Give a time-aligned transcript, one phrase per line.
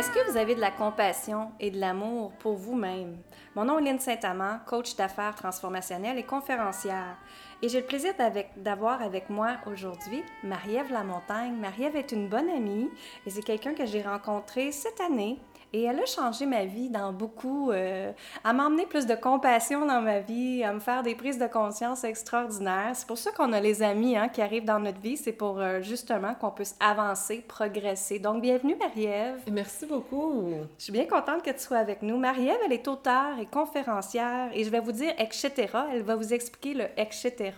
[0.00, 3.18] Est-ce que vous avez de la compassion et de l'amour pour vous-même?
[3.54, 7.18] Mon nom est Lynne Saint-Amand, coach d'affaires transformationnelles et conférencière.
[7.60, 8.14] Et j'ai le plaisir
[8.56, 11.52] d'avoir avec moi aujourd'hui Marie-Ève Lamontagne.
[11.52, 12.88] Marie-Ève est une bonne amie
[13.26, 15.38] et c'est quelqu'un que j'ai rencontré cette année
[15.72, 17.70] et elle a changé ma vie dans beaucoup.
[17.70, 18.12] Euh,
[18.44, 22.04] à m'emmener plus de compassion dans ma vie, à me faire des prises de conscience
[22.04, 22.92] extraordinaires.
[22.94, 25.16] C'est pour ça qu'on a les amis hein, qui arrivent dans notre vie.
[25.16, 28.18] C'est pour euh, justement qu'on puisse avancer, progresser.
[28.18, 29.40] Donc, bienvenue, Marie-Ève.
[29.50, 30.52] Merci beaucoup.
[30.78, 32.18] Je suis bien contente que tu sois avec nous.
[32.18, 34.50] Marie-Ève, elle est auteure et conférencière.
[34.54, 35.68] Et je vais vous dire etc.
[35.92, 37.52] Elle va vous expliquer le etc.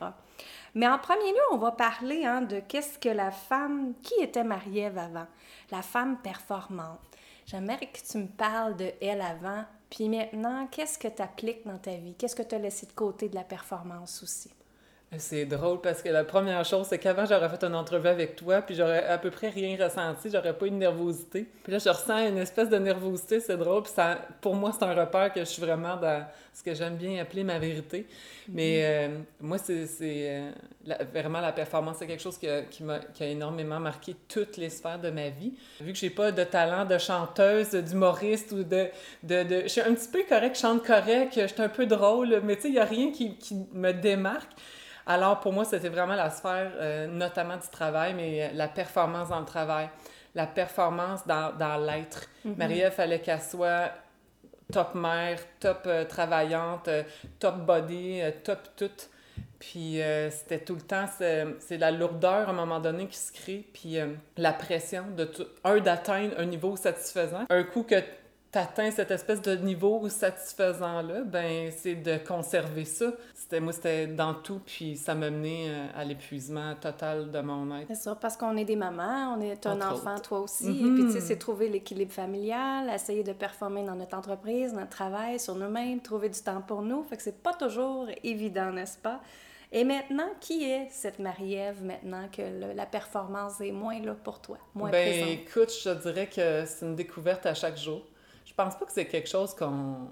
[0.74, 4.44] Mais en premier lieu, on va parler hein, de qu'est-ce que la femme, qui était
[4.44, 5.26] Marie-Ève avant,
[5.70, 6.98] la femme performante.
[7.46, 11.78] J'aimerais que tu me parles de elle avant, puis maintenant, qu'est-ce que tu appliques dans
[11.78, 12.14] ta vie?
[12.14, 14.50] Qu'est-ce que tu as laissé de côté de la performance aussi?
[15.18, 18.62] C'est drôle parce que la première chose, c'est qu'avant, j'aurais fait une entrevue avec toi,
[18.62, 21.46] puis j'aurais à peu près rien ressenti, j'aurais pas eu de nervosité.
[21.62, 24.84] Puis là, je ressens une espèce de nervosité, c'est drôle, puis ça, pour moi, c'est
[24.84, 28.06] un repère que je suis vraiment dans ce que j'aime bien appeler ma vérité.
[28.48, 29.10] Mais mm-hmm.
[29.10, 30.50] euh, moi, c'est euh,
[31.12, 32.82] vraiment la performance, c'est quelque chose qui a, qui,
[33.12, 35.52] qui a énormément marqué toutes les sphères de ma vie.
[35.82, 38.86] Vu que j'ai pas de talent de chanteuse, d'humoriste ou de,
[39.22, 41.84] de, de, Je suis un petit peu correct, je chante correct, je suis un peu
[41.84, 44.48] drôle, mais tu sais, il y a rien qui, qui me démarque.
[45.06, 49.40] Alors, pour moi, c'était vraiment la sphère, euh, notamment du travail, mais la performance dans
[49.40, 49.88] le travail,
[50.34, 52.26] la performance dans, dans l'être.
[52.46, 52.56] Mm-hmm.
[52.56, 53.90] Marie-Ève, fallait qu'elle soit
[54.72, 57.02] top mère, top euh, travaillante, euh,
[57.38, 58.90] top body, top tout.
[59.58, 63.64] Puis c'était tout le temps, c'est la lourdeur à un moment donné qui se crée,
[63.72, 63.96] puis
[64.36, 67.44] la pression de tout, un, d'atteindre un niveau satisfaisant.
[67.48, 68.02] Un coup que
[68.52, 73.06] t'atteins cette espèce de niveau satisfaisant-là, ben c'est de conserver ça.
[73.52, 77.76] C'était moi, c'était dans tout, puis ça m'a mené euh, à l'épuisement total de mon
[77.76, 77.86] être.
[77.88, 81.04] C'est ça, parce qu'on est des mamans, on est un enfant, toi aussi, et puis
[81.04, 85.54] tu sais, c'est trouver l'équilibre familial, essayer de performer dans notre entreprise, notre travail, sur
[85.54, 89.20] nous-mêmes, trouver du temps pour nous, fait que c'est pas toujours évident, n'est-ce pas?
[89.70, 94.56] Et maintenant, qui est cette Marie-Ève maintenant que la performance est moins là pour toi,
[94.74, 98.00] moins ben, écoute, je dirais que c'est une découverte à chaque jour.
[98.46, 100.08] Je pense pas que c'est quelque chose qu'on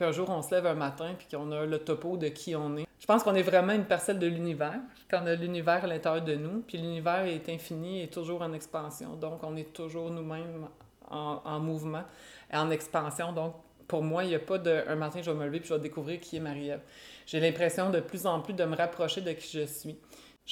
[0.00, 2.78] qu'un jour on se lève un matin puis qu'on a le topo de qui on
[2.78, 2.86] est.
[2.98, 4.80] Je pense qu'on est vraiment une parcelle de l'univers,
[5.10, 9.16] qu'on a l'univers à l'intérieur de nous, puis l'univers est infini et toujours en expansion.
[9.16, 10.68] Donc on est toujours nous-mêmes
[11.10, 12.04] en, en, mouvement
[12.50, 13.32] et en expansion.
[13.32, 13.54] Donc
[13.88, 15.74] pour moi, il n'y a pas de un matin je vais me lever puis je
[15.74, 16.80] vais découvrir qui est Marie-Ève.
[17.26, 19.98] J'ai l'impression de plus en plus de me rapprocher de qui je suis.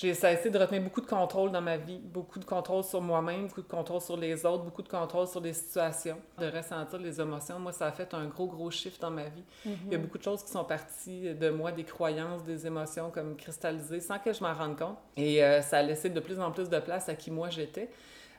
[0.01, 3.49] J'ai essayé de retenir beaucoup de contrôle dans ma vie, beaucoup de contrôle sur moi-même,
[3.49, 7.21] beaucoup de contrôle sur les autres, beaucoup de contrôle sur les situations, de ressentir les
[7.21, 7.59] émotions.
[7.59, 9.43] Moi, ça a fait un gros, gros chiffre dans ma vie.
[9.65, 10.05] Il y a mhm.
[10.05, 14.21] beaucoup de choses qui sont parties de moi, des croyances, des émotions comme cristallisées, sans
[14.21, 14.99] que je m'en rende compte.
[15.17, 17.91] Et euh, ça a laissé de plus en plus de place à qui moi j'étais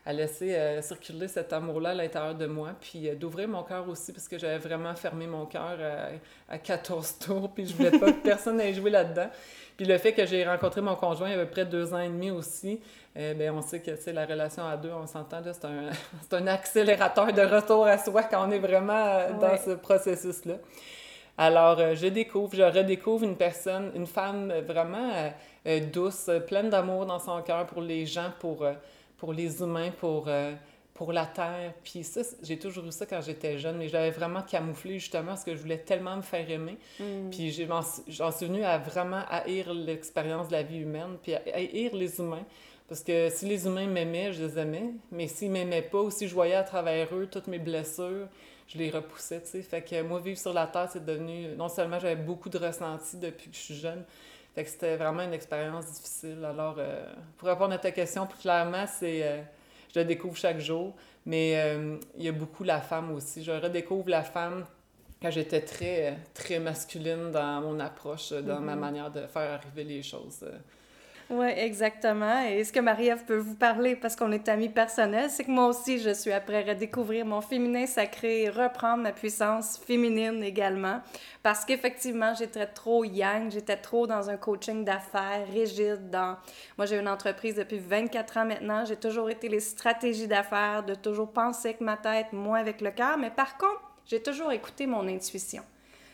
[0.06, 3.86] à laisser euh, circuler cet amour-là à l'intérieur de moi, puis euh, d'ouvrir mon cœur
[3.88, 5.76] aussi, parce que j'avais vraiment fermé mon cœur
[6.48, 9.28] à, à, 14 tours, puis je voulais pas que personne ait joué là-dedans.
[9.76, 11.92] Puis le fait que j'ai rencontré mon conjoint il y a à peu près deux
[11.94, 12.80] ans et demi aussi,
[13.16, 15.90] eh bien, on sait que la relation à deux, on s'entend, c'est un,
[16.38, 20.54] un, accélérateur de retour à soi quand on est vraiment euh, dans ce processus-là.
[21.36, 25.32] Alors, je découvre, je redécouvre une personne, une femme vraiment
[25.90, 28.66] douce, pleine d'amour dans son cœur pour les gens, pour,
[29.20, 30.28] pour les humains, pour
[31.00, 31.72] pour la terre.
[31.82, 35.44] Puis ça, j'ai toujours eu ça quand j'étais jeune, mais j'avais vraiment camouflé justement parce
[35.44, 36.76] que je voulais tellement me faire aimer.
[36.98, 37.30] Mm.
[37.30, 37.58] Puis
[38.08, 42.18] j'en suis venue à vraiment haïr l'expérience de la vie humaine, puis à haïr les
[42.18, 42.44] humains.
[42.86, 44.90] Parce que si les humains m'aimaient, je les aimais.
[45.10, 48.28] Mais s'ils m'aimaient pas ou si je voyais à travers eux toutes mes blessures,
[48.68, 49.62] je les repoussais, tu sais.
[49.62, 51.56] Fait que moi, vivre sur la Terre, c'est devenu...
[51.56, 54.04] Non seulement j'avais beaucoup de ressentis depuis que je suis jeune,
[54.54, 56.44] fait que c'était vraiment une expérience difficile.
[56.44, 57.04] Alors, euh,
[57.36, 59.22] pour répondre à ta question plus clairement, c'est...
[59.22, 59.42] Euh,
[59.92, 60.94] je la découvre chaque jour.
[61.26, 63.44] Mais euh, il y a beaucoup la femme aussi.
[63.44, 64.64] Je redécouvre la femme
[65.20, 68.78] quand j'étais très, très masculine dans mon approche, dans ma mm-hmm.
[68.78, 70.44] manière de faire arriver les choses.
[71.32, 72.42] Oui, exactement.
[72.42, 75.68] Et ce que Marie-Ève peut vous parler, parce qu'on est amis personnels, c'est que moi
[75.68, 81.00] aussi, je suis après redécouvrir mon féminin sacré et reprendre ma puissance féminine également.
[81.44, 86.10] Parce qu'effectivement, j'étais trop yang, j'étais trop dans un coaching d'affaires rigide.
[86.10, 86.36] Dans...
[86.76, 88.84] Moi, j'ai une entreprise depuis 24 ans maintenant.
[88.84, 92.90] J'ai toujours été les stratégies d'affaires, de toujours penser avec ma tête, moins avec le
[92.90, 93.16] cœur.
[93.16, 95.62] Mais par contre, j'ai toujours écouté mon intuition.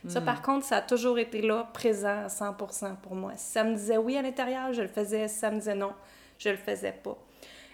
[0.09, 3.33] Ça, par contre, ça a toujours été là, présent à 100% pour moi.
[3.37, 5.29] Si ça me disait oui à l'intérieur, je le faisais.
[5.29, 5.93] Si ça me disait non,
[6.39, 7.17] je le faisais pas.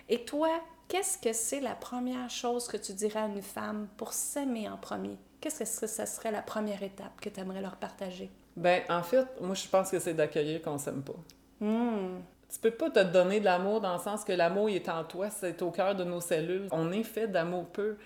[0.09, 0.49] Et toi,
[0.89, 4.77] qu'est-ce que c'est la première chose que tu dirais à une femme pour s'aimer en
[4.77, 5.17] premier?
[5.41, 8.31] Qu'est-ce que ça serait la première étape que tu aimerais leur partager?
[8.57, 11.19] Ben, en fait, moi, je pense que c'est d'accueillir qu'on s'aime pas.
[11.61, 12.21] Hmm.
[12.53, 15.31] Tu peux pas te donner de l'amour dans le sens que l'amour est en toi,
[15.31, 16.69] c'est au cœur de nos cellules.
[16.71, 17.97] On est fait d'amour peu.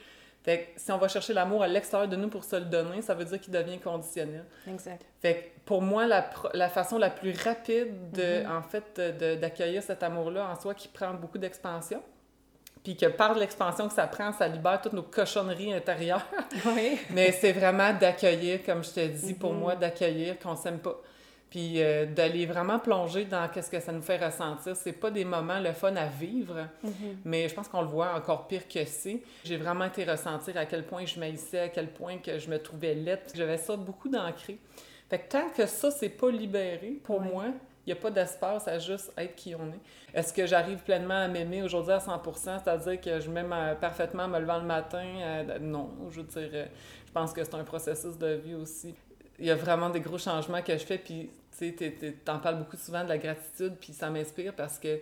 [0.46, 3.02] Fait que si on va chercher l'amour à l'extérieur de nous pour se le donner,
[3.02, 4.44] ça veut dire qu'il devient conditionnel.
[4.68, 5.04] Exact.
[5.20, 9.00] Fait que pour moi, la, la façon la plus rapide, de, en fait,
[9.40, 12.00] d'accueillir cet amour-là en soi qui prend beaucoup d'expansion,
[12.84, 16.24] puis que par l'expansion que ça prend, ça libère toutes nos cochonneries intérieures.
[16.64, 16.96] Oui.
[17.10, 20.96] Mais c'est vraiment d'accueillir, comme je te dis, pour moi, d'accueillir qu'on s'aime pas.
[21.56, 24.76] Puis euh, d'aller vraiment plonger dans qu'est-ce que ça nous fait ressentir.
[24.76, 26.68] C'est pas des moments le fun à vivre,
[27.24, 29.22] mais je pense qu'on le voit encore pire que c'est.
[29.42, 32.58] J'ai vraiment été ressentir à quel point je maïssais, à quel point que je me
[32.58, 33.20] trouvais laide.
[33.34, 34.58] J'avais ça beaucoup d'ancré.
[35.08, 37.46] Fait que tant que ça, c'est pas libéré, pour moi,
[37.86, 39.80] il n'y a pas d'espace à juste être qui on est.
[40.12, 44.28] Est-ce que j'arrive pleinement à m'aimer aujourd'hui à 100% c'est-à-dire que je m'aime euh, parfaitement
[44.28, 45.06] me levant le matin?
[45.22, 46.66] Euh, non, je veux dire,
[47.06, 48.94] je pense que c'est un processus de vie aussi.
[49.38, 52.58] Il y a vraiment des gros changements que je fais, puis tu sais, t'en parles
[52.58, 55.00] beaucoup souvent de la gratitude, puis ça m'inspire parce que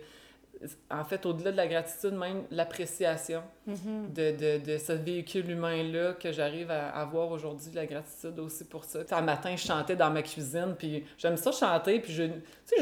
[0.89, 4.13] en fait, au-delà de la gratitude, même l'appréciation mm-hmm.
[4.13, 8.83] de, de, de, ce véhicule humain-là que j'arrive à avoir aujourd'hui, la gratitude aussi pour
[8.83, 8.99] ça.
[9.11, 12.31] un matin, je chantais dans ma cuisine, puis j'aime ça chanter, puis j'ai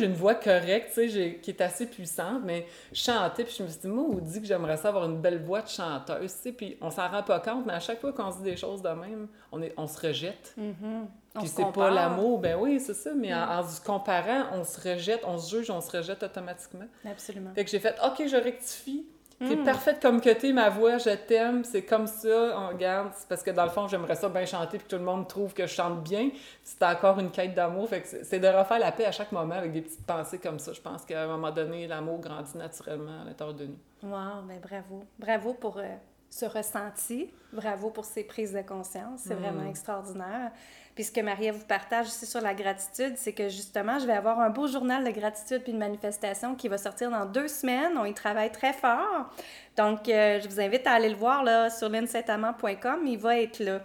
[0.01, 0.93] une voix correcte,
[1.41, 4.41] qui est assez puissante, mais je chantais, puis je me suis dit, moi, on dit
[4.41, 7.65] que j'aimerais ça avoir une belle voix de chanteuse, puis on s'en rend pas compte,
[7.65, 9.99] mais à chaque fois qu'on se dit des choses de même, on, est, on se
[9.99, 10.55] rejette.
[10.59, 11.05] Mm-hmm.
[11.35, 15.21] Puis c'est pas l'amour, ben oui, c'est ça, mais en, se comparant, on se rejette,
[15.25, 16.85] on se juge, on se rejette automatiquement.
[17.05, 17.51] Absolument.
[17.55, 19.05] Fait que j'ai fait, OK, je rectifie.
[19.39, 19.63] T'es mm.
[19.63, 23.11] parfaite comme que t'es, ma voix, je t'aime, c'est comme ça, on regarde.
[23.27, 25.65] Parce que dans le fond, j'aimerais ça bien chanter puis tout le monde trouve que
[25.65, 26.29] je chante bien.
[26.63, 27.89] C'est encore une quête d'amour.
[27.89, 30.59] Fait que c'est de refaire la paix à chaque moment avec des petites pensées comme
[30.59, 30.71] ça.
[30.71, 33.77] Je pense qu'à un moment donné, l'amour grandit naturellement à l'intérieur de nous.
[34.03, 35.03] Wow, ben bravo.
[35.19, 35.95] Bravo pour euh,
[36.29, 37.29] ce ressenti.
[37.51, 39.21] Bravo pour ces prises de conscience.
[39.25, 39.39] C'est mm.
[39.39, 40.51] vraiment extraordinaire.
[40.95, 44.13] Puis ce que Maria vous partage aussi sur la gratitude, c'est que justement, je vais
[44.13, 47.97] avoir un beau journal de gratitude puis de manifestation qui va sortir dans deux semaines.
[47.97, 49.29] On y travaille très fort.
[49.75, 53.07] Donc, euh, je vous invite à aller le voir là, sur linsaintamant.com.
[53.07, 53.81] Il va être là.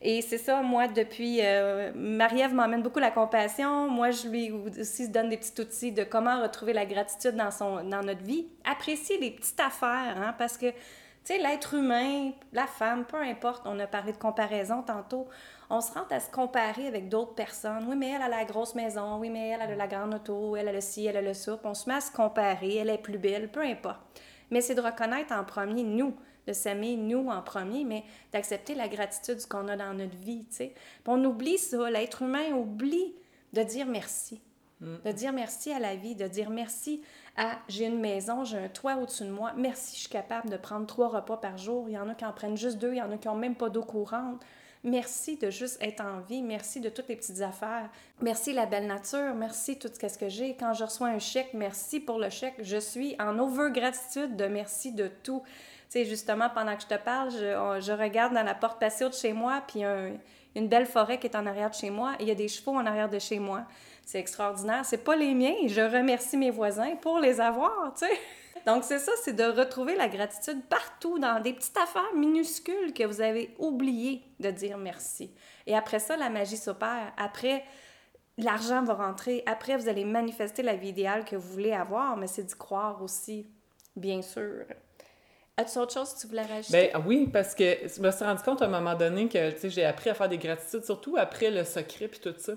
[0.00, 1.38] Et c'est ça, moi, depuis...
[1.42, 3.88] Euh, Marie-Ève m'emmène beaucoup la compassion.
[3.88, 7.84] Moi, je lui aussi donne des petits outils de comment retrouver la gratitude dans, son,
[7.84, 8.46] dans notre vie.
[8.64, 10.76] Apprécier les petites affaires, hein, parce que, tu
[11.24, 15.28] sais, l'être humain, la femme, peu importe, on a parlé de comparaison tantôt,
[15.72, 17.86] on se rend à se comparer avec d'autres personnes.
[17.88, 20.68] Oui, mais elle a la grosse maison, oui, mais elle a la grande auto, elle
[20.68, 21.58] a le ci, elle a le ça.
[21.64, 24.00] on se met à se comparer, elle est plus belle, peu importe.
[24.50, 26.14] Mais c'est de reconnaître en premier nous,
[26.46, 30.56] de s'aimer nous en premier, mais d'accepter la gratitude qu'on a dans notre vie, tu
[30.56, 30.74] sais.
[31.06, 33.14] on oublie ça, l'être humain oublie
[33.54, 34.42] de dire merci.
[34.80, 34.96] Mm.
[35.06, 37.00] De dire merci à la vie, de dire merci
[37.38, 40.58] à j'ai une maison, j'ai un toit au-dessus de moi, merci, je suis capable de
[40.58, 41.88] prendre trois repas par jour.
[41.88, 43.36] Il y en a qui en prennent juste deux, il y en a qui n'ont
[43.36, 44.44] même pas d'eau courante.
[44.84, 46.42] Merci de juste être en vie.
[46.42, 47.88] Merci de toutes les petites affaires.
[48.20, 49.32] Merci la belle nature.
[49.34, 50.56] Merci tout ce que j'ai.
[50.56, 52.56] Quand je reçois un chèque, merci pour le chèque.
[52.58, 55.42] Je suis en over gratitude de merci de tout.
[55.44, 59.14] Tu sais, justement, pendant que je te parle, je, regarde dans la porte patio de
[59.14, 60.14] chez moi, puis un,
[60.56, 62.72] une belle forêt qui est en arrière de chez moi, il y a des chevaux
[62.72, 63.64] en arrière de chez moi.
[64.04, 64.84] C'est extraordinaire.
[64.84, 65.54] C'est pas les miens.
[65.68, 68.20] Je remercie mes voisins pour les avoir, tu sais.
[68.66, 73.04] Donc, c'est ça, c'est de retrouver la gratitude partout, dans des petites affaires minuscules que
[73.04, 75.34] vous avez oublié de dire merci.
[75.66, 77.12] Et après ça, la magie s'opère.
[77.16, 77.64] Après,
[78.38, 79.42] l'argent va rentrer.
[79.46, 83.02] Après, vous allez manifester la vie idéale que vous voulez avoir, mais c'est d'y croire
[83.02, 83.46] aussi,
[83.96, 84.64] bien sûr.
[85.58, 86.90] As-tu autre chose que tu voulais rajouter?
[86.94, 89.84] Ben oui, parce que je me suis rendu compte à un moment donné que j'ai
[89.84, 92.54] appris à faire des gratitudes, surtout après le secret puis tout ça.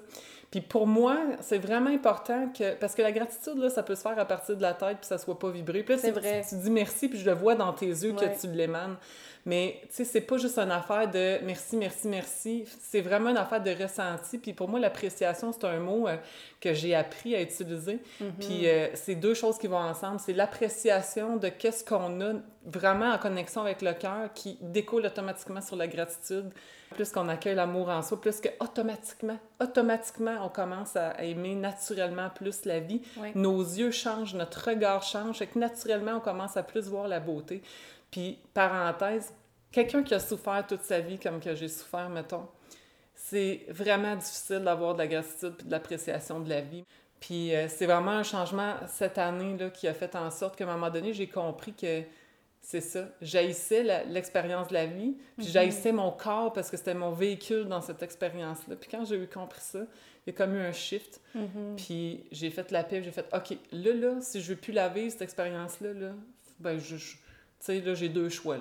[0.49, 2.75] Puis pour moi, c'est vraiment important que.
[2.75, 5.07] Parce que la gratitude, là, ça peut se faire à partir de la tête puis
[5.07, 5.83] ça soit pas vibré.
[5.83, 6.45] Puis c'est vrai.
[6.47, 8.95] Tu, dis merci puis je le vois dans tes yeux que tu l'émanes.
[9.45, 12.65] Mais tu sais, c'est pas juste une affaire de merci, merci, merci.
[12.81, 14.39] C'est vraiment une affaire de ressenti.
[14.39, 16.17] Puis pour moi, l'appréciation, c'est un mot euh,
[16.59, 17.99] que j'ai appris à utiliser.
[18.19, 18.31] Mm-hmm.
[18.39, 20.19] Puis euh, c'est deux choses qui vont ensemble.
[20.19, 22.33] C'est l'appréciation de qu'est-ce qu'on a
[22.65, 26.49] vraiment en connexion avec le cœur qui découle automatiquement sur la gratitude.
[26.91, 32.29] Plus qu'on accueille l'amour en soi, plus que automatiquement, automatiquement, on commence à aimer naturellement
[32.29, 33.01] plus la vie.
[33.33, 37.19] Nos yeux changent, notre regard change, et que naturellement, on commence à plus voir la
[37.19, 37.63] beauté.
[38.11, 39.33] Puis, parenthèse,
[39.71, 42.47] quelqu'un qui a souffert toute sa vie comme que j'ai souffert, mettons,
[43.13, 46.85] c'est vraiment difficile d'avoir de la gratitude et de l'appréciation de la vie.
[47.19, 50.65] Puis euh, c'est vraiment un changement cette année là, qui a fait en sorte qu'à
[50.65, 52.03] un moment donné, j'ai compris que
[52.61, 53.07] c'est ça.
[53.21, 57.65] J'haïssais l'expérience de la vie, puis mm j'haïssais mon corps parce que c'était mon véhicule
[57.65, 58.75] dans cette expérience-là.
[58.75, 59.79] Puis quand j'ai eu compris ça,
[60.25, 61.21] il y a comme eu un shift.
[61.35, 61.75] Mhm.
[61.77, 64.89] Puis j'ai fait la paix, j'ai fait OK, là, là, si je veux plus la
[64.89, 66.11] vivre, cette expérience-là, là,
[66.59, 66.95] ben, je,
[67.65, 68.57] sais, là, j'ai deux choix.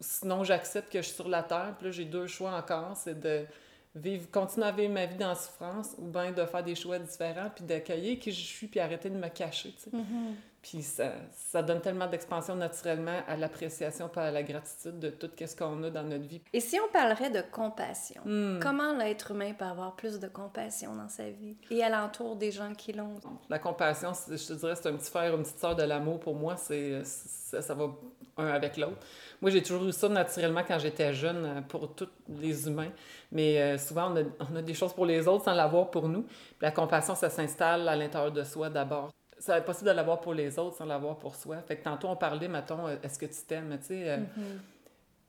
[0.00, 3.18] Sinon, j'accepte que je suis sur la terre, puis là, j'ai deux choix encore, c'est
[3.18, 3.46] de
[3.94, 6.98] vivre, continuer à vivre ma vie dans la souffrance, ou bien de faire des choix
[6.98, 9.74] différents, puis d'accueillir qui je suis, puis arrêter de me cacher.
[9.92, 10.34] Mm-hmm.
[10.64, 15.28] Puis ça, ça donne tellement d'expansion naturellement à l'appréciation pas à la gratitude de tout
[15.38, 16.40] ce qu'on a dans notre vie.
[16.54, 18.60] Et si on parlerait de compassion, Hmm.
[18.62, 22.72] comment l'être humain peut avoir plus de compassion dans sa vie et alentour des gens
[22.72, 23.20] qui l'ont?
[23.50, 26.34] La compassion, je te dirais, c'est un petit frère, une petite sœur de l'amour pour
[26.34, 26.56] moi.
[26.56, 27.90] C'est, ça, ça va
[28.38, 28.96] un avec l'autre.
[29.42, 32.90] Moi, j'ai toujours eu ça naturellement quand j'étais jeune pour tous les humains.
[33.30, 36.08] Mais euh, souvent, on a, on a des choses pour les autres sans l'avoir pour
[36.08, 36.22] nous.
[36.22, 39.10] Puis la compassion, ça s'installe à l'intérieur de soi d'abord.
[39.38, 41.58] C'est possible de l'avoir pour les autres sans l'avoir pour soi.
[41.66, 43.76] Fait que tantôt, on parlait, mettons, euh, est-ce que tu t'aimes?
[43.80, 44.18] Tu sais, euh,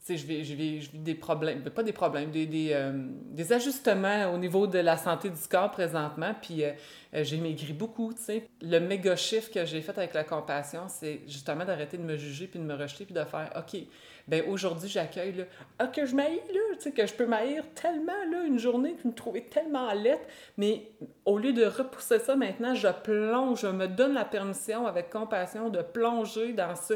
[0.05, 2.91] sais, je vis, je, je des problèmes, pas des problèmes, des, des, euh,
[3.31, 6.35] des ajustements au niveau de la santé du corps présentement.
[6.39, 6.73] Puis euh,
[7.13, 8.47] j'ai maigri beaucoup, tu sais.
[8.61, 12.45] Le méga chiffre que j'ai fait avec la compassion, c'est justement d'arrêter de me juger
[12.45, 13.81] puis de me rejeter puis de faire OK,
[14.27, 15.43] ben aujourd'hui, j'accueille, là,
[15.77, 18.93] ah, que je m'haïs, là, tu sais, que je peux m'haïr tellement, là, une journée,
[18.93, 20.27] que me trouver tellement laite.
[20.57, 20.89] Mais
[21.25, 25.69] au lieu de repousser ça maintenant, je plonge, je me donne la permission avec compassion
[25.69, 26.95] de plonger dans ça.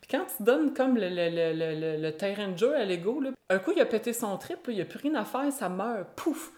[0.00, 3.72] Puis quand tu donnes comme le, le, le, le, terrain jeu à l'ego, un coup,
[3.76, 6.52] il a pété son trip, il n'y a plus rien à faire, ça meurt, pouf!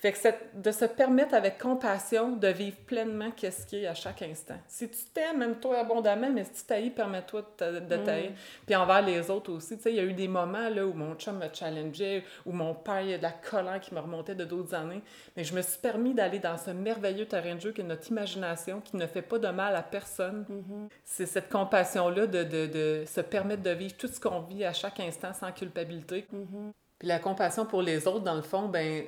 [0.00, 3.94] Fait que cette- de se permettre avec compassion de vivre pleinement qu'est-ce qui est à
[3.94, 4.54] chaque instant.
[4.68, 8.30] Si tu t'aimes, aime-toi abondamment, mais si tu t'haïs, permets-toi de de t'haïr.
[8.64, 9.76] Puis envers les autres aussi.
[9.76, 12.52] Tu sais, il y a eu des moments là, où mon chum me challengeait, où
[12.52, 15.02] mon père, il y a de la colère qui me remontait de d'autres années.
[15.36, 18.08] Mais je me suis permis d'aller dans ce merveilleux terrain de jeu qui est notre
[18.08, 20.46] imagination, qui ne fait pas de mal à personne.
[21.04, 24.72] C'est cette compassion-là de, de, de se permettre de vivre tout ce qu'on vit à
[24.72, 26.24] chaque instant sans culpabilité.
[27.00, 29.04] Puis la compassion pour les autres, dans le fond, ben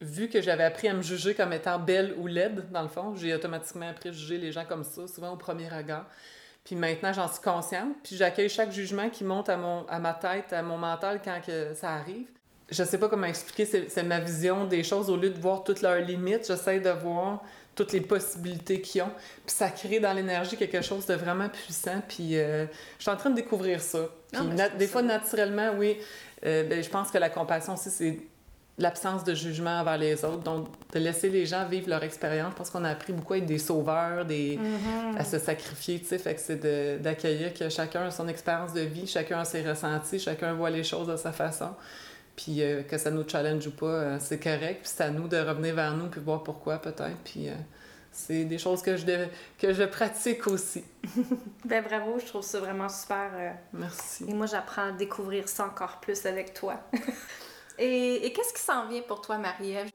[0.00, 3.14] vu que j'avais appris à me juger comme étant belle ou laide, dans le fond,
[3.16, 6.06] j'ai automatiquement appris à juger les gens comme ça, souvent au premier regard.
[6.64, 10.12] Puis maintenant, j'en suis consciente, puis j'accueille chaque jugement qui monte à, mon, à ma
[10.12, 12.26] tête, à mon mental quand que ça arrive.
[12.70, 15.08] Je sais pas comment expliquer, c'est ma vision des choses.
[15.08, 17.42] Au lieu de voir toutes leurs limites, j'essaie de voir
[17.74, 19.12] toutes les possibilités qu'ils ont.
[19.46, 22.02] Puis ça crée dans l'énergie quelque chose de vraiment puissant.
[22.06, 22.66] Puis euh,
[22.98, 24.10] je suis en train de découvrir ça.
[24.30, 25.96] Puis Ah, des fois, naturellement, oui,
[26.44, 28.18] euh, ben, je pense que la compassion aussi, c'est
[28.78, 30.42] l'absence de jugement envers les autres.
[30.42, 32.52] Donc, de laisser les gens vivre leur expérience.
[32.52, 34.58] Je pense qu'on a appris beaucoup à être des sauveurs, des...
[35.16, 36.18] à se sacrifier, tu sais.
[36.18, 40.18] Fait que c'est d'accueillir que chacun a son expérience de vie, chacun a ses ressentis,
[40.18, 41.70] chacun voit les choses de sa façon.
[42.38, 44.82] Puis euh, que ça nous challenge ou pas, euh, c'est correct.
[44.82, 47.18] Puis c'est à nous de revenir vers nous puis voir pourquoi peut-être.
[47.24, 47.54] Puis euh,
[48.12, 49.04] c'est des choses que je,
[49.58, 50.84] que je pratique aussi.
[51.64, 53.56] Ben bravo, je trouve ça vraiment super.
[53.72, 54.24] Merci.
[54.28, 56.80] Et moi, j'apprends à découvrir ça encore plus avec toi.
[57.78, 59.90] et et qu'est-ce qui s'en vient pour toi, Marie-Ève?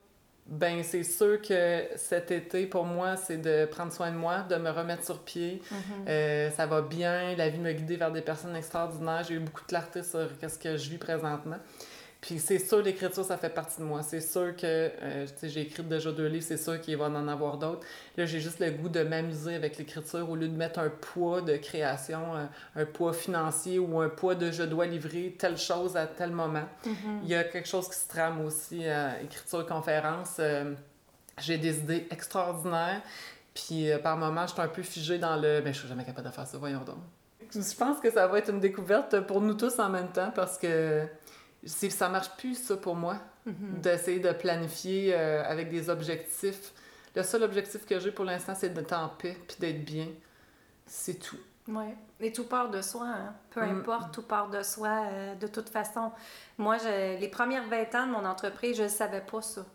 [0.46, 4.58] Ben, c'est sûr que cet été, pour moi, c'est de prendre soin de moi, de
[4.58, 5.62] me remettre sur pied.
[6.08, 9.24] Euh, ça va bien, la vie me guider vers des personnes extraordinaires.
[9.26, 11.56] J'ai eu beaucoup de clarté sur ce que je vis présentement.
[12.24, 14.02] Puis c'est sûr, l'écriture, ça fait partie de moi.
[14.02, 17.08] C'est sûr que, euh, tu sais, j'ai écrit déjà deux livres, c'est sûr qu'il va
[17.08, 17.86] en avoir d'autres.
[18.16, 21.42] Là, j'ai juste le goût de m'amuser avec l'écriture au lieu de mettre un poids
[21.42, 22.46] de création, euh,
[22.78, 26.64] un poids financier ou un poids de je dois livrer telle chose à tel moment.
[27.24, 30.38] Il y a quelque chose qui se trame aussi à écriture-conférence.
[30.40, 30.76] Euh,
[31.42, 33.02] j'ai des idées extraordinaires.
[33.54, 35.62] Puis euh, par moments, je suis un peu figée dans le.
[35.62, 37.00] Mais je suis jamais capable de faire ça, voyons donc.
[37.54, 40.58] Je pense que ça va être une découverte pour nous tous en même temps parce
[40.58, 41.06] que
[41.66, 46.72] ça marche plus, ça, pour moi, d'essayer de planifier euh, avec des objectifs.
[47.16, 50.08] Le seul objectif que j'ai pour l'instant, c'est d'être en paix puis d'être bien.
[50.86, 51.38] C'est tout.
[51.68, 51.86] Oui.
[52.20, 53.34] Et tout part de soi, hein.
[53.52, 53.80] Peu Mm.
[53.80, 56.12] importe, tout part de soi, euh, de toute façon.
[56.58, 59.66] Moi, je- les premières 20 ans de mon entreprise, je ne savais pas ça,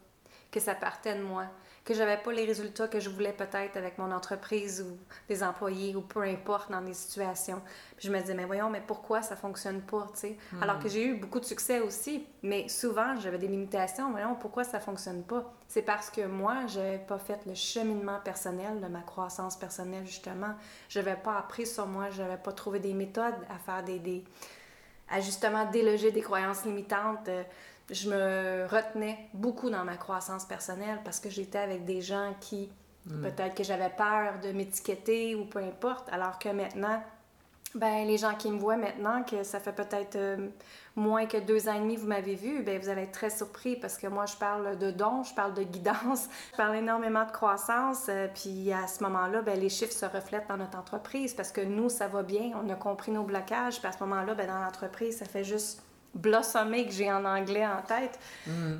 [0.50, 1.44] que ça partait de moi,
[1.88, 5.96] que j'avais pas les résultats que je voulais peut-être avec mon entreprise ou des employés
[5.96, 7.62] ou peu importe dans des situations.
[7.96, 10.36] Puis je me disais, mais voyons, mais pourquoi ça fonctionne pas, tu sais?
[10.60, 14.10] Alors que j'ai eu beaucoup de succès aussi, mais souvent, j'avais des limitations.
[14.10, 15.50] Voyons, pourquoi ça fonctionne pas?
[15.66, 20.56] C'est parce que moi, j'avais pas fait le cheminement personnel de ma croissance personnelle, justement.
[20.90, 23.98] Je n'avais pas appris sur moi, je n'avais pas trouvé des méthodes à faire des...
[23.98, 24.24] des
[25.10, 27.28] à justement déloger des croyances limitantes.
[27.28, 27.42] Euh,
[27.90, 32.68] Je me retenais beaucoup dans ma croissance personnelle parce que j'étais avec des gens qui,
[33.08, 37.02] peut-être que j'avais peur de m'étiqueter ou peu importe, alors que maintenant,
[37.74, 40.48] ben, les gens qui me voient maintenant, que ça fait peut-être euh,
[40.96, 43.30] moins que deux ans et demi que vous m'avez vu, ben, vous allez être très
[43.30, 47.26] surpris parce que moi, je parle de dons, je parle de guidance, je parle énormément
[47.26, 48.06] de croissance.
[48.08, 51.60] euh, puis à ce moment-là, ben, les chiffres se reflètent dans notre entreprise parce que
[51.60, 53.78] nous, ça va bien, on a compris nos blocages.
[53.78, 55.82] Puis à ce moment-là, ben, dans l'entreprise, ça fait juste
[56.18, 58.18] blossommer que j'ai en anglais en tête.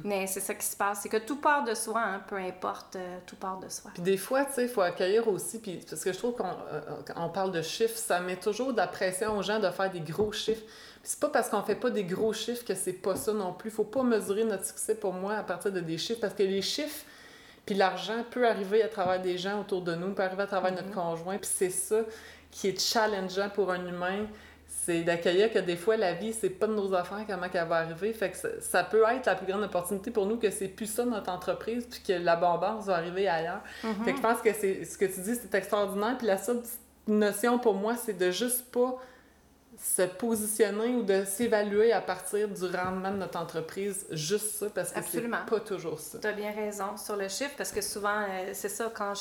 [0.05, 2.97] Mais c'est ça qui se passe, c'est que tout part de soi, hein, peu importe,
[2.97, 3.91] euh, tout part de soi.
[3.95, 6.47] Puis des fois, tu sais, il faut accueillir aussi, puis parce que je trouve qu'on
[6.47, 10.01] euh, parle de chiffres, ça met toujours de la pression aux gens de faire des
[10.01, 10.63] gros chiffres.
[10.63, 13.53] Puis c'est pas parce qu'on fait pas des gros chiffres que c'est pas ça non
[13.53, 13.71] plus.
[13.71, 16.63] Faut pas mesurer notre succès pour moi à partir de des chiffres, parce que les
[16.63, 17.05] chiffres
[17.67, 20.73] Puis l'argent peut arriver à travers des gens autour de nous, peut arriver à travers
[20.73, 20.95] notre Mhm.
[20.95, 21.37] conjoint.
[21.37, 21.97] Puis c'est ça
[22.51, 24.27] qui est challengeant pour un humain,
[24.89, 27.77] c'est d'accueillir que des fois la vie, c'est pas de nos affaires comment qu'elle va
[27.77, 28.11] arriver.
[28.15, 30.87] Fait que ça, ça peut être la plus grande opportunité pour nous que c'est plus
[30.87, 33.61] ça notre entreprise, puis que l'abondance va arriver ailleurs.
[33.85, 34.05] Mhm.
[34.07, 36.17] Fait que je pense que c'est ce que tu dis, c'est extraordinaire.
[36.17, 36.63] Puis la seule
[37.07, 38.97] notion pour moi, c'est de juste pas
[39.79, 44.91] se positionner ou de s'évaluer à partir du rendement de notre entreprise, juste ça, parce
[44.91, 46.19] que c'est pas toujours ça.
[46.19, 49.21] Tu as bien raison sur le chiffre parce que souvent, euh, c'est ça, quand je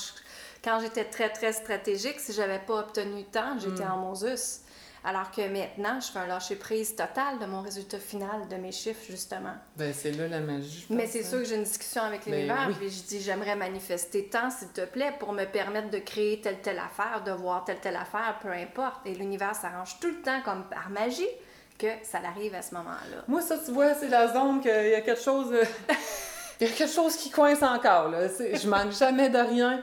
[0.63, 3.91] quand j'étais très, très stratégique, si j'avais pas obtenu tant, j'étais Mm.
[3.91, 4.61] en Moses.
[5.03, 9.03] Alors que maintenant, je fais un lâcher-prise total de mon résultat final, de mes chiffres,
[9.09, 9.53] justement.
[9.75, 10.85] Ben, c'est là la magie.
[10.89, 11.29] je Mais c'est hein.
[11.29, 12.75] sûr que j'ai une discussion avec Ben l'univers, oui.
[12.79, 16.59] puis je dis j'aimerais manifester tant, s'il te plaît, pour me permettre de créer telle
[16.61, 19.05] telle affaire, de voir telle telle affaire, peu importe.
[19.05, 21.27] Et l'univers s'arrange tout le temps comme par magie
[21.79, 23.23] que ça arrive à ce moment-là.
[23.27, 25.51] Moi, ça, tu vois, c'est la zone qu'il y a quelque chose.
[25.53, 25.63] euh,
[26.59, 28.09] Il y a quelque chose qui coince encore.
[28.09, 28.27] Là.
[28.27, 29.79] Je manque jamais de rien.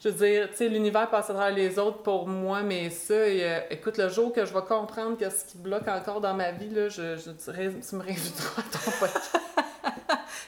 [0.00, 3.14] Je veux dire, tu sais, l'univers passe à travers les autres pour moi, mais ça,
[3.14, 6.52] et, euh, écoute, le jour que je vais comprendre qu'est-ce qui bloque encore dans ma
[6.52, 9.40] vie, là, je, je dirais, tu me réinviteras à ton podcast.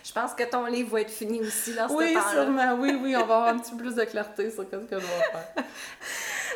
[0.02, 2.30] Je pense que ton livre va être fini aussi dans ce Oui, temps-là.
[2.32, 4.76] sûrement, oui, oui, on va avoir un petit peu plus de clarté sur ce que
[4.80, 5.52] je dois faire.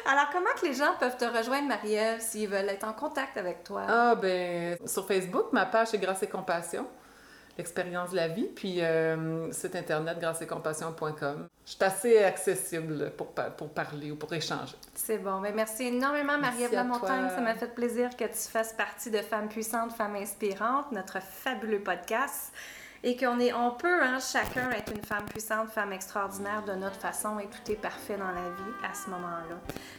[0.07, 3.63] Alors, comment que les gens peuvent te rejoindre, Marie-Ève, s'ils veulent être en contact avec
[3.63, 3.83] toi?
[3.89, 6.87] Ah, ben, sur Facebook, ma page c'est Grâce et Compassion,
[7.57, 11.49] l'expérience de la vie, puis euh, site internet grâceetcompassion.com.
[11.67, 14.75] Je suis assez accessible pour, pour parler ou pour échanger.
[14.95, 15.41] C'est bon.
[15.41, 17.31] Ben, merci énormément, Marie-Ève Lamontagne.
[17.31, 21.81] Ça m'a fait plaisir que tu fasses partie de Femmes puissantes, Femmes inspirantes, notre fabuleux
[21.81, 22.53] podcast.
[23.07, 26.97] Et qu'on est, on peut, hein, chacun être une femme puissante, femme extraordinaire de notre
[26.97, 29.57] façon et tout est parfait dans la vie à ce moment-là.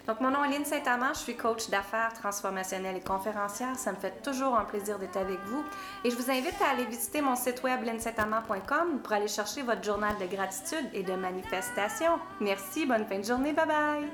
[0.07, 3.75] Donc, mon nom est Lynne Saint-Amand, je suis coach d'affaires transformationnelle et conférencière.
[3.75, 5.63] Ça me fait toujours un plaisir d'être avec vous.
[6.03, 9.83] Et je vous invite à aller visiter mon site web lynnesaintamand.com pour aller chercher votre
[9.83, 12.19] journal de gratitude et de manifestation.
[12.41, 14.09] Merci, bonne fin de journée, bye bye!